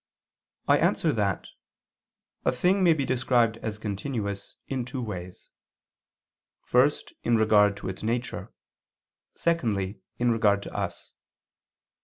I 0.67 0.79
answer 0.79 1.13
that, 1.13 1.47
A 2.43 2.51
thing 2.51 2.83
may 2.83 2.95
be 2.95 3.05
described 3.05 3.57
as 3.57 3.77
continuous 3.77 4.55
in 4.67 4.83
two 4.83 4.99
ways: 4.99 5.49
first, 6.65 7.13
in 7.21 7.35
regard 7.35 7.77
to 7.77 7.87
its 7.87 8.01
nature; 8.01 8.51
secondly, 9.35 9.99
in 10.17 10.31
regard 10.31 10.63
to 10.63 10.73
us. 10.75 11.11